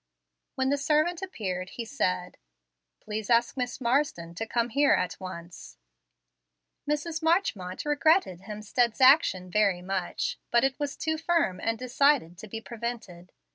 When 0.55 0.69
the 0.71 0.79
servant 0.79 1.21
appeared 1.21 1.69
he 1.77 1.85
said, 1.85 2.39
"Please 3.01 3.29
ask 3.29 3.55
Miss 3.55 3.79
Marsden 3.79 4.33
to 4.33 4.47
come 4.47 4.69
here 4.69 4.93
at 4.93 5.19
once." 5.19 5.77
Mrs. 6.89 7.21
Marchmont 7.21 7.85
regretted 7.85 8.41
Hemstead's 8.41 8.99
action 8.99 9.51
very 9.51 9.83
much, 9.83 10.39
but 10.49 10.63
it 10.63 10.79
was 10.79 10.97
too 10.97 11.19
firm 11.19 11.59
and 11.61 11.77
decided 11.77 12.39
to 12.39 12.47
be 12.47 12.59
prevented. 12.59 13.31